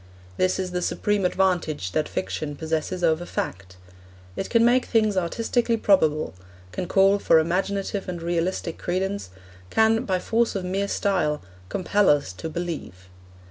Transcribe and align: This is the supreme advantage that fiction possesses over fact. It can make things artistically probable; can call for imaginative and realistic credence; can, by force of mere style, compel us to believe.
This 0.37 0.57
is 0.57 0.71
the 0.71 0.81
supreme 0.81 1.25
advantage 1.25 1.91
that 1.91 2.09
fiction 2.09 2.55
possesses 2.55 3.03
over 3.03 3.23
fact. 3.23 3.77
It 4.35 4.49
can 4.49 4.65
make 4.65 4.85
things 4.85 5.15
artistically 5.15 5.77
probable; 5.77 6.33
can 6.71 6.87
call 6.87 7.19
for 7.19 7.37
imaginative 7.37 8.09
and 8.09 8.19
realistic 8.19 8.79
credence; 8.79 9.29
can, 9.69 10.05
by 10.05 10.17
force 10.17 10.55
of 10.55 10.65
mere 10.65 10.87
style, 10.87 11.43
compel 11.69 12.09
us 12.09 12.33
to 12.33 12.49
believe. 12.49 13.09